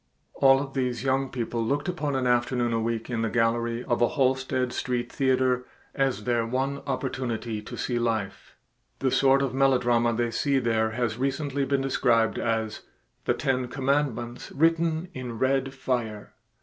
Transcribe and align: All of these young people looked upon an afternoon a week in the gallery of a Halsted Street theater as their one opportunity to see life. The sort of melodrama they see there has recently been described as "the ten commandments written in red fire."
All 0.33 0.59
of 0.59 0.73
these 0.73 1.03
young 1.03 1.29
people 1.29 1.63
looked 1.63 1.87
upon 1.87 2.15
an 2.15 2.25
afternoon 2.25 2.73
a 2.73 2.79
week 2.79 3.07
in 3.11 3.21
the 3.21 3.29
gallery 3.29 3.83
of 3.83 4.01
a 4.01 4.07
Halsted 4.07 4.73
Street 4.73 5.11
theater 5.11 5.63
as 5.93 6.23
their 6.23 6.43
one 6.43 6.79
opportunity 6.87 7.61
to 7.61 7.77
see 7.77 7.99
life. 7.99 8.55
The 8.97 9.11
sort 9.11 9.43
of 9.43 9.53
melodrama 9.53 10.11
they 10.15 10.31
see 10.31 10.57
there 10.57 10.89
has 10.93 11.19
recently 11.19 11.65
been 11.65 11.81
described 11.81 12.39
as 12.39 12.81
"the 13.25 13.35
ten 13.35 13.67
commandments 13.67 14.51
written 14.53 15.07
in 15.13 15.37
red 15.37 15.71
fire." 15.71 16.33